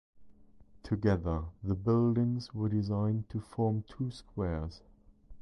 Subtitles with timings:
[0.81, 4.81] Together the buildings were designed to form two squares.